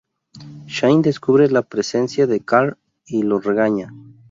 Shane 0.65 1.03
descubre 1.03 1.47
la 1.51 1.61
presencia 1.61 2.25
de 2.25 2.43
Carl 2.43 2.79
y 3.05 3.21
lo 3.21 3.39
regaña. 3.39 3.93